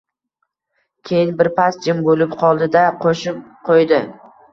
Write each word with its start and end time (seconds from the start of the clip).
Keyin 1.09 1.33
birpas 1.41 1.77
jim 1.87 1.99
bo`lib 2.07 2.33
qoldi-da, 2.45 2.81
qo`shib 3.05 3.37
qo`ydi 3.69 4.01